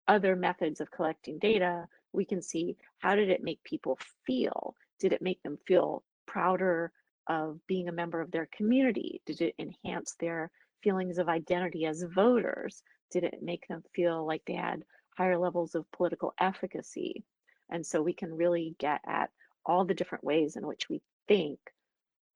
other 0.08 0.36
methods 0.36 0.82
of 0.82 0.92
collecting 0.92 1.40
data, 1.40 1.88
we 2.14 2.26
can 2.26 2.42
see 2.42 2.76
how 3.00 3.16
did 3.16 3.30
it 3.30 3.44
make 3.44 3.64
people 3.64 3.98
feel? 4.26 4.76
Did 5.00 5.14
it 5.14 5.22
make 5.22 5.42
them 5.44 5.58
feel 5.66 6.04
prouder 6.26 6.92
of 7.28 7.60
being 7.68 7.88
a 7.88 7.94
member 7.94 8.20
of 8.20 8.32
their 8.32 8.50
community? 8.56 9.22
Did 9.26 9.42
it 9.42 9.56
enhance 9.60 10.16
their 10.20 10.52
feelings 10.84 11.18
of 11.18 11.30
identity 11.30 11.86
as 11.86 12.04
voters? 12.04 12.84
Did 13.12 13.24
it 13.24 13.42
make 13.42 13.68
them 13.68 13.84
feel 13.94 14.26
like 14.26 14.44
they 14.46 14.54
had 14.54 14.84
higher 15.18 15.38
levels 15.38 15.76
of 15.76 15.90
political 15.92 16.34
efficacy? 16.40 17.24
And 17.70 17.86
so 17.86 18.02
we 18.02 18.14
can 18.14 18.36
really 18.36 18.76
get 18.80 19.00
at 19.06 19.30
all 19.66 19.86
the 19.86 19.94
different 19.94 20.24
ways 20.24 20.56
in 20.56 20.66
which 20.68 20.90
we 20.90 21.02
think 21.28 21.60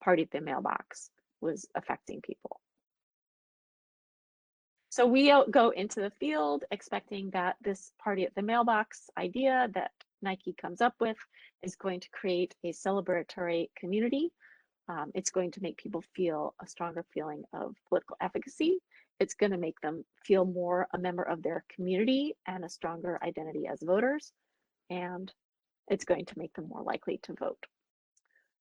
party 0.03 0.23
at 0.23 0.31
the 0.31 0.41
mailbox 0.41 1.09
was 1.41 1.67
affecting 1.75 2.21
people. 2.21 2.59
So 4.89 5.05
we 5.05 5.33
go 5.51 5.71
into 5.71 5.99
the 5.99 6.11
field 6.21 6.63
expecting 6.71 7.29
that 7.31 7.57
this 7.61 7.91
party 8.01 8.23
at 8.23 8.33
the 8.33 8.41
mailbox 8.41 9.09
idea 9.17 9.67
that 9.73 9.91
Nike 10.21 10.53
comes 10.53 10.79
up 10.79 10.93
with 11.01 11.17
is 11.63 11.75
going 11.75 11.99
to 11.99 12.09
create 12.11 12.55
a 12.63 12.71
celebratory 12.71 13.67
community. 13.77 14.31
Um, 14.87 15.11
it's 15.13 15.31
going 15.31 15.51
to 15.51 15.61
make 15.61 15.77
people 15.77 16.01
feel 16.15 16.53
a 16.61 16.67
stronger 16.67 17.03
feeling 17.13 17.43
of 17.51 17.75
political 17.89 18.15
efficacy. 18.21 18.77
It's 19.19 19.33
going 19.33 19.51
to 19.51 19.57
make 19.57 19.79
them 19.81 20.05
feel 20.23 20.45
more 20.45 20.87
a 20.93 20.97
member 20.97 21.23
of 21.23 21.43
their 21.43 21.65
community 21.73 22.35
and 22.47 22.63
a 22.63 22.69
stronger 22.69 23.19
identity 23.21 23.67
as 23.67 23.79
voters. 23.81 24.31
And 24.89 25.29
it's 25.89 26.05
going 26.05 26.25
to 26.25 26.37
make 26.37 26.53
them 26.53 26.69
more 26.69 26.83
likely 26.83 27.19
to 27.23 27.33
vote. 27.33 27.65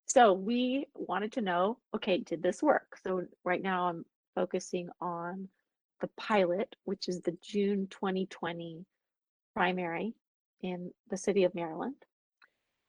So 0.06 0.32
we 0.32 0.86
wanted 0.94 1.32
to 1.32 1.40
know, 1.40 1.78
okay, 1.94 2.18
did 2.18 2.42
this 2.42 2.62
work? 2.62 2.98
So 3.02 3.24
right 3.44 3.62
now 3.62 3.88
I'm 3.88 4.04
focusing 4.34 4.88
on 5.00 5.48
the 6.00 6.08
pilot, 6.16 6.76
which 6.84 7.08
is 7.08 7.20
the 7.20 7.36
June 7.42 7.86
2020 7.90 8.84
primary 9.54 10.14
in 10.62 10.90
the 11.10 11.16
city 11.16 11.44
of 11.44 11.54
Maryland. 11.54 11.96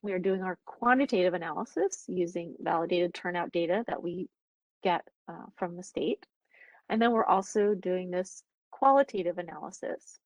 We 0.02 0.14
are 0.14 0.20
doing 0.20 0.44
our 0.44 0.58
quantitative 0.66 1.34
analysis 1.34 2.06
using 2.08 2.56
validated 2.60 3.14
turnout 3.14 3.52
data 3.52 3.84
that 3.88 4.04
we 4.04 4.30
get 4.84 5.08
uh, 5.28 5.46
from 5.56 5.76
the 5.76 5.84
state. 5.84 6.26
And 6.90 7.02
then 7.02 7.12
we're 7.12 7.26
also 7.26 7.74
doing 7.74 8.12
this 8.12 8.44
qualitative 8.72 9.38
analysis. 9.38 10.20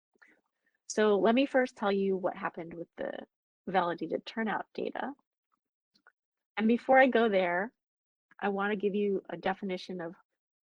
So 0.87 1.17
let 1.17 1.35
me 1.35 1.45
first 1.45 1.75
tell 1.75 1.91
you 1.91 2.17
what 2.17 2.35
happened 2.35 2.73
with 2.73 2.87
the 2.97 3.11
validated 3.67 4.25
turnout 4.25 4.65
data. 4.73 5.13
And 6.59 6.67
before 6.67 6.99
I 6.99 7.07
go 7.07 7.29
there, 7.29 7.71
I 8.41 8.49
want 8.49 8.73
to 8.73 8.75
give 8.75 8.93
you 8.93 9.23
a 9.29 9.37
definition 9.37 10.01
of 10.01 10.13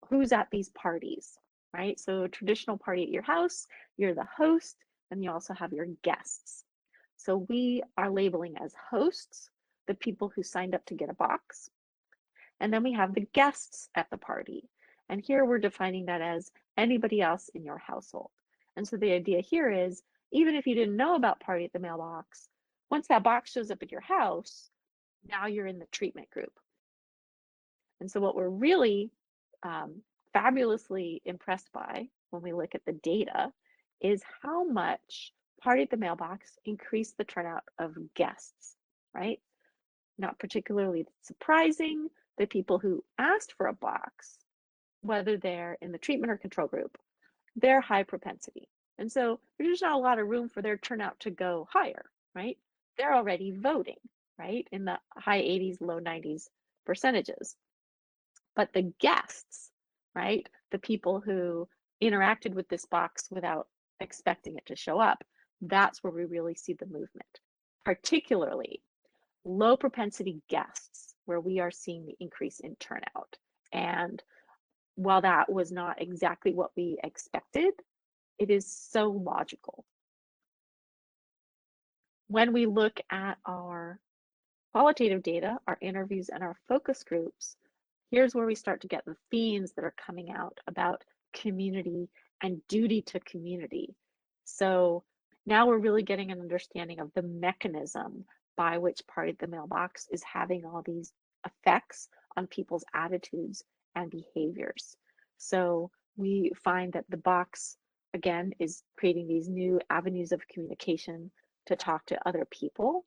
who's 0.10 0.34
at 0.34 0.50
these 0.52 0.68
parties, 0.72 1.38
right? 1.74 1.98
So 1.98 2.28
traditional 2.28 2.78
party 2.78 3.04
at 3.04 3.10
your 3.10 3.24
house, 3.24 3.66
you're 3.96 4.14
the 4.14 4.28
host, 4.38 4.76
and 5.10 5.24
you 5.24 5.32
also 5.32 5.54
have 5.54 5.72
your 5.72 5.88
guests. 6.04 6.66
So 7.16 7.46
we 7.48 7.82
are 7.98 8.12
labeling 8.12 8.56
as 8.62 8.74
hosts 8.92 9.50
the 9.88 9.94
people 9.94 10.30
who 10.36 10.44
signed 10.44 10.76
up 10.76 10.86
to 10.88 10.96
get 10.96 11.10
a 11.10 11.14
box. 11.14 11.70
And 12.60 12.74
then 12.74 12.84
we 12.84 12.92
have 12.92 13.14
the 13.16 13.28
guests 13.34 13.88
at 13.96 14.10
the 14.12 14.18
party. 14.18 14.68
And 15.08 15.22
here 15.22 15.46
we're 15.46 15.60
defining 15.60 16.08
that 16.08 16.22
as 16.22 16.52
anybody 16.76 17.22
else 17.22 17.50
in 17.56 17.64
your 17.64 17.78
household. 17.78 18.32
And 18.76 18.86
so 18.86 18.98
the 18.98 19.14
idea 19.14 19.40
here 19.40 19.72
is 19.72 20.04
even 20.34 20.56
if 20.56 20.68
you 20.68 20.76
didn't 20.76 20.98
know 20.98 21.16
about 21.16 21.40
party 21.40 21.64
at 21.64 21.72
the 21.72 21.80
mailbox, 21.80 22.50
once 22.92 23.08
that 23.08 23.24
box 23.24 23.54
shows 23.54 23.72
up 23.72 23.82
at 23.82 23.94
your 23.94 24.02
house, 24.02 24.70
now 25.30 25.48
you're 25.48 25.68
in 25.68 25.80
the 25.80 25.88
treatment 25.92 26.30
group. 26.30 26.54
And 28.00 28.10
so 28.10 28.20
what 28.20 28.36
we're 28.36 28.50
really 28.50 29.12
um, 29.64 30.02
fabulously 30.34 31.22
impressed 31.26 31.72
by 31.72 32.08
when 32.30 32.42
we 32.42 32.54
look 32.54 32.76
at 32.76 32.86
the 32.86 32.94
data 32.94 33.52
is 34.02 34.22
how 34.42 34.64
much 34.66 35.34
Party 35.62 35.84
at 35.84 35.90
the 35.90 35.98
Mailbox 35.98 36.60
increased 36.66 37.18
the 37.18 37.24
turnout 37.24 37.64
of 37.80 37.96
guests, 38.14 38.76
right? 39.14 39.40
Not 40.18 40.38
particularly 40.38 41.08
surprising, 41.22 42.10
the 42.38 42.46
people 42.46 42.78
who 42.78 43.04
asked 43.18 43.54
for 43.54 43.68
a 43.68 43.74
box, 43.74 44.38
whether 45.02 45.38
they're 45.38 45.78
in 45.82 45.92
the 45.92 45.98
treatment 45.98 46.32
or 46.32 46.38
control 46.38 46.68
group, 46.68 46.98
they're 47.56 47.82
high 47.82 48.04
propensity. 48.04 48.68
And 48.98 49.12
so 49.12 49.40
there's 49.58 49.82
not 49.82 49.94
a 49.94 49.98
lot 49.98 50.20
of 50.20 50.28
room 50.28 50.50
for 50.50 50.62
their 50.62 50.78
turnout 50.78 51.20
to 51.22 51.32
go 51.32 51.68
higher, 51.72 52.06
right? 52.34 52.58
They're 52.98 53.16
already 53.16 53.52
voting 53.52 53.98
right? 54.38 54.68
In 54.72 54.86
the 54.86 55.00
high 55.18 55.42
80s, 55.42 55.78
low 55.82 56.00
90s 56.00 56.44
percentages. 56.86 57.56
But 58.56 58.74
the 58.74 58.94
guests, 59.00 59.72
right? 60.14 60.48
The 60.72 60.80
people 60.80 61.20
who 61.20 61.68
interacted 62.02 62.54
with 62.54 62.68
this 62.70 62.86
box 62.86 63.28
without 63.32 63.68
expecting 64.00 64.56
it 64.56 64.66
to 64.68 64.76
show 64.76 65.00
up, 65.00 65.24
that's 65.62 66.04
where 66.04 66.14
we 66.14 66.26
really 66.26 66.56
see 66.56 66.74
the 66.74 66.86
movement, 66.86 67.40
particularly 67.84 68.82
low 69.46 69.78
propensity 69.78 70.42
guests, 70.50 71.16
where 71.26 71.40
we 71.40 71.60
are 71.60 71.72
seeing 71.72 72.06
the 72.06 72.16
increase 72.20 72.60
in 72.60 72.76
turnout. 72.76 73.38
And 73.72 74.22
while 74.96 75.22
that 75.22 75.52
was 75.52 75.72
not 75.72 76.02
exactly 76.02 76.54
what 76.54 76.72
we 76.76 76.98
expected, 77.04 77.74
it 78.40 78.50
is 78.50 78.66
so 78.66 79.10
logical. 79.10 79.86
When 82.28 82.54
we 82.54 82.66
look 82.66 83.00
at 83.12 83.38
our 83.46 84.00
qualitative 84.76 85.24
data, 85.24 85.58
our 85.70 85.78
interviews, 85.80 86.28
and 86.28 86.44
our 86.44 86.58
focus 86.68 87.02
groups, 87.02 87.56
here's 88.12 88.36
where 88.36 88.46
we 88.46 88.54
start 88.54 88.82
to 88.82 88.90
get 88.90 89.06
the 89.06 89.16
themes 89.32 89.72
that 89.72 89.86
are 89.86 89.94
coming 89.96 90.32
out 90.32 90.58
about 90.68 91.02
community 91.34 92.10
and 92.44 92.60
duty 92.68 93.02
to 93.02 93.18
community. 93.22 93.96
So 94.44 95.06
now 95.46 95.66
we're 95.66 95.78
really 95.78 96.04
getting 96.04 96.30
an 96.30 96.42
understanding 96.42 97.00
of 97.00 97.10
the 97.14 97.22
mechanism 97.22 98.26
by 98.58 98.78
which 98.78 99.08
Party 99.08 99.32
at 99.32 99.40
the 99.40 99.48
Mailbox 99.48 100.10
is 100.12 100.22
having 100.24 100.66
all 100.66 100.82
these 100.86 101.14
effects 101.46 102.10
on 102.36 102.46
people's 102.46 102.84
attitudes 102.94 103.64
and 103.96 104.12
behaviors. 104.12 104.98
So 105.38 105.90
we 106.18 106.52
find 106.66 106.92
that 106.92 107.06
the 107.08 107.16
box, 107.16 107.78
again, 108.14 108.52
is 108.60 108.84
creating 108.98 109.30
these 109.30 109.48
new 109.48 109.80
avenues 109.90 110.34
of 110.34 110.46
communication 110.50 111.32
to 111.68 111.78
talk 111.78 112.06
to 112.08 112.28
other 112.28 112.44
people, 112.52 113.06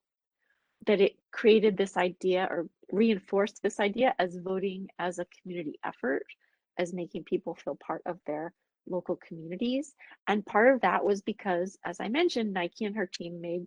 that 0.86 1.00
it 1.00 1.16
created 1.32 1.76
this 1.76 1.96
idea 1.96 2.46
or 2.50 2.68
reinforced 2.92 3.62
this 3.62 3.80
idea 3.80 4.14
as 4.18 4.36
voting 4.36 4.88
as 4.98 5.18
a 5.18 5.26
community 5.26 5.78
effort, 5.84 6.24
as 6.78 6.92
making 6.92 7.24
people 7.24 7.54
feel 7.54 7.76
part 7.76 8.02
of 8.06 8.18
their 8.26 8.52
local 8.88 9.16
communities. 9.16 9.94
And 10.26 10.46
part 10.46 10.74
of 10.74 10.80
that 10.80 11.04
was 11.04 11.20
because, 11.20 11.78
as 11.84 12.00
I 12.00 12.08
mentioned, 12.08 12.52
Nike 12.52 12.84
and 12.84 12.96
her 12.96 13.06
team 13.06 13.40
made 13.40 13.66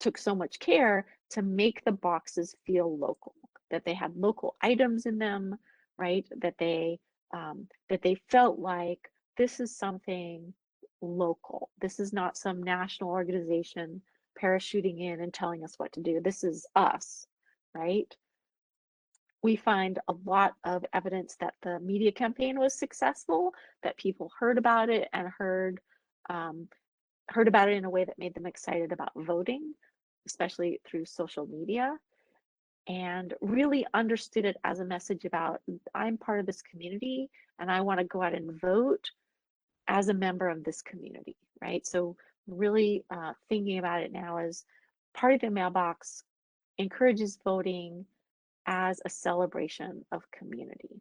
took 0.00 0.16
so 0.16 0.34
much 0.34 0.58
care 0.58 1.06
to 1.30 1.42
make 1.42 1.84
the 1.84 1.92
boxes 1.92 2.54
feel 2.66 2.96
local, 2.98 3.34
that 3.70 3.84
they 3.84 3.94
had 3.94 4.16
local 4.16 4.56
items 4.62 5.06
in 5.06 5.18
them, 5.18 5.56
right? 5.98 6.26
That 6.38 6.54
they 6.58 6.98
um, 7.32 7.68
that 7.88 8.02
they 8.02 8.16
felt 8.28 8.58
like 8.58 9.10
this 9.36 9.60
is 9.60 9.76
something 9.76 10.52
local. 11.00 11.70
This 11.80 12.00
is 12.00 12.12
not 12.12 12.36
some 12.36 12.62
national 12.62 13.10
organization 13.10 14.02
parachuting 14.40 15.00
in 15.00 15.20
and 15.20 15.32
telling 15.32 15.64
us 15.64 15.74
what 15.78 15.92
to 15.92 16.00
do. 16.00 16.20
This 16.20 16.44
is 16.44 16.66
us, 16.76 17.26
right? 17.74 18.14
We 19.42 19.56
find 19.56 19.98
a 20.08 20.14
lot 20.24 20.54
of 20.64 20.84
evidence 20.92 21.36
that 21.40 21.54
the 21.62 21.80
media 21.80 22.12
campaign 22.12 22.58
was 22.58 22.78
successful, 22.78 23.54
that 23.82 23.96
people 23.96 24.30
heard 24.38 24.58
about 24.58 24.90
it 24.90 25.08
and 25.12 25.28
heard 25.28 25.80
um, 26.28 26.68
heard 27.28 27.48
about 27.48 27.68
it 27.68 27.76
in 27.76 27.84
a 27.84 27.90
way 27.90 28.04
that 28.04 28.18
made 28.18 28.34
them 28.34 28.46
excited 28.46 28.92
about 28.92 29.12
voting, 29.16 29.74
especially 30.26 30.80
through 30.84 31.04
social 31.04 31.46
media 31.46 31.96
and 32.88 33.34
really 33.40 33.86
understood 33.94 34.44
it 34.44 34.56
as 34.64 34.80
a 34.80 34.84
message 34.84 35.24
about 35.24 35.60
I'm 35.94 36.16
part 36.16 36.40
of 36.40 36.46
this 36.46 36.62
community 36.62 37.30
and 37.58 37.70
I 37.70 37.80
want 37.82 38.00
to 38.00 38.04
go 38.04 38.22
out 38.22 38.34
and 38.34 38.60
vote 38.60 39.10
as 39.86 40.08
a 40.08 40.14
member 40.14 40.48
of 40.48 40.64
this 40.64 40.82
community, 40.82 41.36
right? 41.60 41.86
So, 41.86 42.16
really 42.50 43.04
uh, 43.10 43.32
thinking 43.48 43.78
about 43.78 44.02
it 44.02 44.12
now 44.12 44.38
as 44.38 44.64
party 45.14 45.36
at 45.36 45.40
the 45.40 45.50
mailbox 45.50 46.22
encourages 46.78 47.38
voting 47.44 48.04
as 48.66 49.00
a 49.04 49.10
celebration 49.10 50.04
of 50.12 50.30
community. 50.30 51.00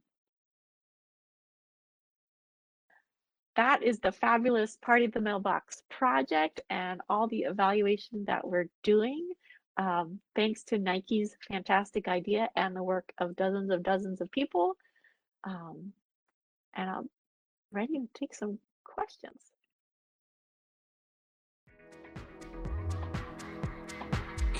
That 3.55 3.83
is 3.83 3.99
the 3.99 4.11
fabulous 4.11 4.77
Party 4.81 5.05
at 5.05 5.13
the 5.13 5.19
Mailbox 5.19 5.83
project 5.89 6.61
and 6.69 7.01
all 7.09 7.27
the 7.27 7.41
evaluation 7.41 8.23
that 8.25 8.47
we're 8.47 8.69
doing 8.83 9.29
um, 9.79 10.19
thanks 10.35 10.63
to 10.65 10.77
Nike's 10.77 11.35
fantastic 11.47 12.09
idea 12.09 12.49
and 12.57 12.75
the 12.75 12.83
work 12.83 13.13
of 13.17 13.35
dozens 13.37 13.71
of 13.71 13.81
dozens 13.81 14.19
of 14.19 14.29
people. 14.29 14.75
Um, 15.45 15.93
and 16.75 16.89
I'm 16.89 17.09
ready 17.71 17.93
to 17.93 18.07
take 18.13 18.35
some 18.35 18.59
questions. 18.83 19.48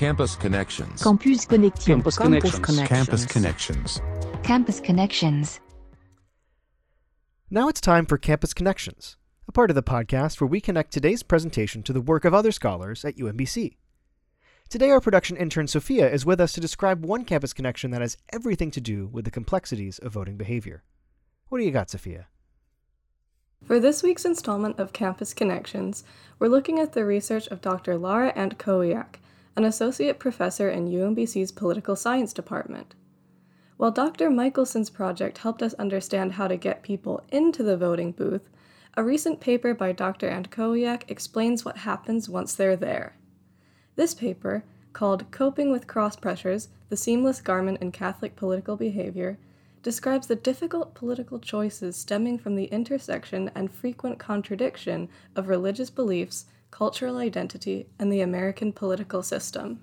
Campus 0.00 0.34
Connections. 0.34 1.02
Campus 1.02 1.44
Connections. 1.44 1.84
Campus 1.84 2.16
Connections. 2.16 2.88
Campus 2.88 3.26
Connections. 3.26 4.00
Campus 4.42 4.80
Connections. 4.80 5.60
Now 7.50 7.68
it's 7.68 7.82
time 7.82 8.06
for 8.06 8.16
Campus 8.16 8.54
Connections, 8.54 9.18
a 9.46 9.52
part 9.52 9.68
of 9.68 9.74
the 9.74 9.82
podcast 9.82 10.40
where 10.40 10.48
we 10.48 10.58
connect 10.58 10.90
today's 10.90 11.22
presentation 11.22 11.82
to 11.82 11.92
the 11.92 12.00
work 12.00 12.24
of 12.24 12.32
other 12.32 12.50
scholars 12.50 13.04
at 13.04 13.16
UMBC. 13.16 13.76
Today, 14.70 14.88
our 14.88 15.02
production 15.02 15.36
intern 15.36 15.66
Sophia 15.66 16.10
is 16.10 16.24
with 16.24 16.40
us 16.40 16.54
to 16.54 16.62
describe 16.62 17.04
one 17.04 17.26
campus 17.26 17.52
connection 17.52 17.90
that 17.90 18.00
has 18.00 18.16
everything 18.32 18.70
to 18.70 18.80
do 18.80 19.06
with 19.06 19.26
the 19.26 19.30
complexities 19.30 19.98
of 19.98 20.14
voting 20.14 20.38
behavior. 20.38 20.82
What 21.50 21.58
do 21.58 21.64
you 21.64 21.72
got, 21.72 21.90
Sophia? 21.90 22.28
For 23.62 23.78
this 23.78 24.02
week's 24.02 24.24
installment 24.24 24.78
of 24.78 24.94
Campus 24.94 25.34
Connections, 25.34 26.04
we're 26.38 26.48
looking 26.48 26.78
at 26.78 26.94
the 26.94 27.04
research 27.04 27.48
of 27.48 27.60
Dr. 27.60 27.98
Lara 27.98 28.32
Antkowiak, 28.32 29.16
an 29.56 29.64
associate 29.64 30.18
professor 30.18 30.70
in 30.70 30.88
UMBC's 30.88 31.52
Political 31.52 31.96
Science 31.96 32.32
Department. 32.32 32.94
While 33.76 33.90
Dr. 33.90 34.30
Michelson's 34.30 34.90
project 34.90 35.38
helped 35.38 35.62
us 35.62 35.74
understand 35.74 36.32
how 36.32 36.48
to 36.48 36.56
get 36.56 36.82
people 36.82 37.22
into 37.30 37.62
the 37.62 37.76
voting 37.76 38.12
booth, 38.12 38.48
a 38.96 39.02
recent 39.02 39.40
paper 39.40 39.72
by 39.72 39.92
Dr. 39.92 40.28
Antkowiak 40.28 41.04
explains 41.08 41.64
what 41.64 41.78
happens 41.78 42.28
once 42.28 42.54
they're 42.54 42.76
there. 42.76 43.16
This 43.96 44.14
paper, 44.14 44.64
called 44.92 45.30
Coping 45.30 45.70
with 45.70 45.86
Cross 45.86 46.16
Pressures 46.16 46.68
The 46.88 46.96
Seamless 46.96 47.40
Garment 47.40 47.80
in 47.80 47.92
Catholic 47.92 48.36
Political 48.36 48.76
Behavior, 48.76 49.38
describes 49.82 50.26
the 50.26 50.36
difficult 50.36 50.94
political 50.94 51.38
choices 51.38 51.96
stemming 51.96 52.38
from 52.38 52.56
the 52.56 52.66
intersection 52.66 53.50
and 53.54 53.70
frequent 53.72 54.18
contradiction 54.18 55.08
of 55.34 55.48
religious 55.48 55.88
beliefs, 55.88 56.46
cultural 56.70 57.18
identity, 57.18 57.88
and 57.98 58.12
the 58.12 58.20
American 58.20 58.72
political 58.72 59.22
system. 59.22 59.80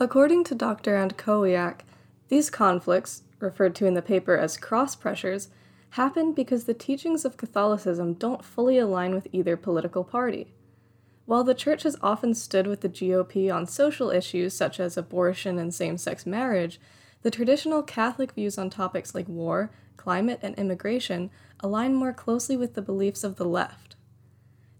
According 0.00 0.44
to 0.44 0.54
Dr. 0.54 0.96
Antkowiak, 0.96 1.80
these 2.28 2.50
conflicts, 2.50 3.22
referred 3.38 3.74
to 3.76 3.86
in 3.86 3.94
the 3.94 4.02
paper 4.02 4.36
as 4.36 4.56
cross 4.56 4.96
pressures, 4.96 5.48
happen 5.90 6.32
because 6.32 6.64
the 6.64 6.74
teachings 6.74 7.24
of 7.24 7.36
Catholicism 7.36 8.14
don't 8.14 8.44
fully 8.44 8.78
align 8.78 9.14
with 9.14 9.28
either 9.30 9.56
political 9.56 10.02
party. 10.02 10.52
While 11.26 11.44
the 11.44 11.54
church 11.54 11.84
has 11.84 11.96
often 12.02 12.34
stood 12.34 12.66
with 12.66 12.80
the 12.80 12.88
GOP 12.88 13.54
on 13.54 13.66
social 13.66 14.10
issues 14.10 14.54
such 14.54 14.80
as 14.80 14.96
abortion 14.96 15.58
and 15.58 15.72
same 15.72 15.96
sex 15.96 16.26
marriage, 16.26 16.80
the 17.22 17.30
traditional 17.30 17.82
Catholic 17.82 18.32
views 18.32 18.58
on 18.58 18.68
topics 18.68 19.14
like 19.14 19.28
war, 19.28 19.70
climate, 19.96 20.40
and 20.42 20.54
immigration 20.56 21.30
align 21.60 21.94
more 21.94 22.12
closely 22.12 22.56
with 22.56 22.74
the 22.74 22.82
beliefs 22.82 23.24
of 23.24 23.36
the 23.36 23.46
left. 23.46 23.93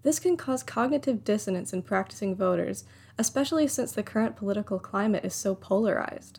This 0.05 0.21
can 0.21 0.37
cause 0.37 0.63
cognitive 0.63 1.25
dissonance 1.25 1.73
in 1.73 1.83
practicing 1.83 2.37
voters, 2.37 2.85
especially 3.19 3.67
since 3.67 3.91
the 3.91 4.03
current 4.03 4.37
political 4.37 4.79
climate 4.79 5.25
is 5.25 5.35
so 5.35 5.55
polarized. 5.55 6.39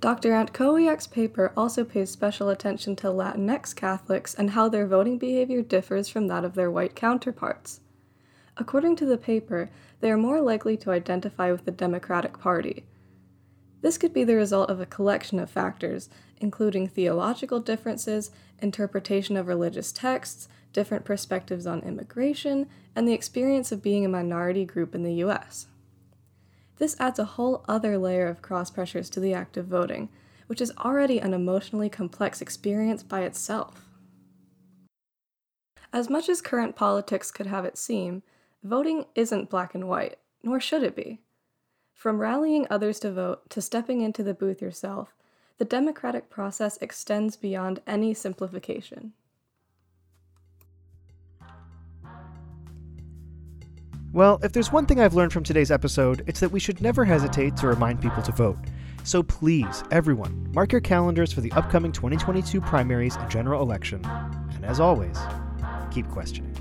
Dr. 0.00 0.32
Antkowiak's 0.32 1.06
paper 1.06 1.52
also 1.56 1.84
pays 1.84 2.10
special 2.10 2.50
attention 2.50 2.96
to 2.96 3.06
Latinx 3.06 3.74
Catholics 3.74 4.34
and 4.34 4.50
how 4.50 4.68
their 4.68 4.86
voting 4.86 5.16
behavior 5.16 5.62
differs 5.62 6.08
from 6.08 6.26
that 6.26 6.44
of 6.44 6.54
their 6.54 6.70
white 6.70 6.94
counterparts. 6.94 7.80
According 8.56 8.96
to 8.96 9.06
the 9.06 9.16
paper, 9.16 9.70
they 10.00 10.10
are 10.10 10.18
more 10.18 10.40
likely 10.40 10.76
to 10.78 10.90
identify 10.90 11.50
with 11.50 11.64
the 11.64 11.70
Democratic 11.70 12.38
Party. 12.38 12.84
This 13.84 13.98
could 13.98 14.14
be 14.14 14.24
the 14.24 14.34
result 14.34 14.70
of 14.70 14.80
a 14.80 14.86
collection 14.86 15.38
of 15.38 15.50
factors, 15.50 16.08
including 16.38 16.88
theological 16.88 17.60
differences, 17.60 18.30
interpretation 18.58 19.36
of 19.36 19.46
religious 19.46 19.92
texts, 19.92 20.48
different 20.72 21.04
perspectives 21.04 21.66
on 21.66 21.82
immigration, 21.82 22.66
and 22.96 23.06
the 23.06 23.12
experience 23.12 23.72
of 23.72 23.82
being 23.82 24.06
a 24.06 24.08
minority 24.08 24.64
group 24.64 24.94
in 24.94 25.02
the 25.02 25.16
US. 25.26 25.66
This 26.78 26.96
adds 26.98 27.18
a 27.18 27.36
whole 27.36 27.62
other 27.68 27.98
layer 27.98 28.26
of 28.26 28.40
cross 28.40 28.70
pressures 28.70 29.10
to 29.10 29.20
the 29.20 29.34
act 29.34 29.58
of 29.58 29.66
voting, 29.66 30.08
which 30.46 30.62
is 30.62 30.72
already 30.78 31.18
an 31.18 31.34
emotionally 31.34 31.90
complex 31.90 32.40
experience 32.40 33.02
by 33.02 33.20
itself. 33.20 33.86
As 35.92 36.08
much 36.08 36.30
as 36.30 36.40
current 36.40 36.74
politics 36.74 37.30
could 37.30 37.48
have 37.48 37.66
it 37.66 37.76
seem, 37.76 38.22
Voting 38.64 39.04
isn't 39.14 39.50
black 39.50 39.74
and 39.74 39.86
white, 39.86 40.16
nor 40.42 40.58
should 40.58 40.82
it 40.82 40.96
be. 40.96 41.20
From 41.94 42.18
rallying 42.18 42.66
others 42.68 43.00
to 43.00 43.12
vote 43.12 43.48
to 43.50 43.62
stepping 43.62 44.02
into 44.02 44.22
the 44.22 44.34
booth 44.34 44.60
yourself, 44.60 45.14
the 45.56 45.64
democratic 45.64 46.28
process 46.28 46.76
extends 46.82 47.36
beyond 47.36 47.80
any 47.86 48.12
simplification. 48.12 49.12
Well, 54.12 54.38
if 54.42 54.52
there's 54.52 54.70
one 54.70 54.86
thing 54.86 55.00
I've 55.00 55.14
learned 55.14 55.32
from 55.32 55.42
today's 55.42 55.70
episode, 55.70 56.22
it's 56.26 56.40
that 56.40 56.52
we 56.52 56.60
should 56.60 56.80
never 56.80 57.04
hesitate 57.04 57.56
to 57.56 57.66
remind 57.66 58.00
people 58.00 58.22
to 58.22 58.32
vote. 58.32 58.58
So 59.02 59.22
please, 59.22 59.82
everyone, 59.90 60.52
mark 60.52 60.72
your 60.72 60.80
calendars 60.80 61.32
for 61.32 61.40
the 61.40 61.52
upcoming 61.52 61.90
2022 61.90 62.60
primaries 62.60 63.16
and 63.16 63.30
general 63.30 63.62
election. 63.62 64.04
And 64.04 64.64
as 64.64 64.78
always, 64.78 65.18
keep 65.90 66.08
questioning. 66.08 66.53